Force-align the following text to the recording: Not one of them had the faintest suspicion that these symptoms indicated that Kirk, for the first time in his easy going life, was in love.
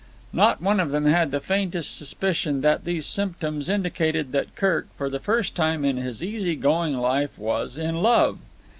Not 0.33 0.63
one 0.63 0.79
of 0.79 0.89
them 0.89 1.05
had 1.05 1.29
the 1.29 1.39
faintest 1.39 1.95
suspicion 1.95 2.61
that 2.61 2.85
these 2.85 3.05
symptoms 3.05 3.69
indicated 3.69 4.31
that 4.31 4.55
Kirk, 4.55 4.87
for 4.97 5.11
the 5.11 5.19
first 5.19 5.53
time 5.53 5.85
in 5.85 5.97
his 5.97 6.23
easy 6.23 6.55
going 6.55 6.97
life, 6.97 7.37
was 7.37 7.77
in 7.77 7.97
love. 8.01 8.39